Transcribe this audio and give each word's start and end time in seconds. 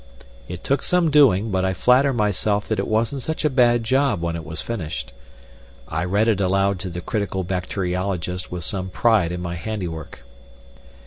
It 0.47 0.63
took 0.63 0.81
some 0.81 1.11
doing, 1.11 1.51
but 1.51 1.63
I 1.63 1.75
flatter 1.75 2.11
myself 2.11 2.67
that 2.69 2.79
it 2.79 2.87
wasn't 2.87 3.21
such 3.21 3.45
a 3.45 3.51
bad 3.51 3.83
job 3.83 4.19
when 4.19 4.35
it 4.35 4.43
was 4.43 4.59
finished. 4.59 5.13
I 5.87 6.03
read 6.05 6.27
it 6.27 6.41
aloud 6.41 6.79
to 6.79 6.89
the 6.89 7.01
critical 7.01 7.43
bacteriologist 7.43 8.49
with 8.51 8.63
some 8.63 8.89
pride 8.89 9.31
in 9.31 9.43
my 9.43 9.53
handiwork. 9.53 10.23